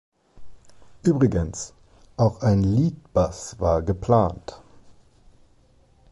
[1.03, 1.75] Übrigens:
[2.17, 4.59] auch ein Lead-Bass war geplant.